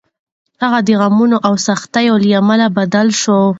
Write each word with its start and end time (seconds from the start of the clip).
هغه 0.61 0.79
د 0.87 0.89
غمونو 1.01 1.37
او 1.47 1.53
سختیو 1.67 2.15
له 2.23 2.29
امله 2.41 2.65
بدله 2.77 3.13
شوه. 3.21 3.41